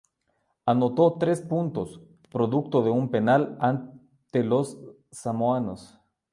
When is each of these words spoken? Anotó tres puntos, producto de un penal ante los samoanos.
Anotó 0.65 1.19
tres 1.19 1.43
puntos, 1.43 2.01
producto 2.31 2.81
de 2.81 2.89
un 2.89 3.11
penal 3.11 3.55
ante 3.59 4.43
los 4.43 4.79
samoanos. 5.11 5.99